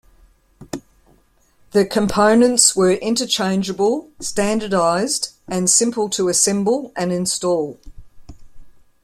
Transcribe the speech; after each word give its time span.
The 1.73 1.85
components 1.85 2.75
were 2.75 2.93
interchangeable, 2.93 4.09
standardized, 4.19 5.33
and 5.47 5.69
simple 5.69 6.09
to 6.09 6.27
assemble 6.27 6.91
and 6.95 7.11
install. 7.11 7.79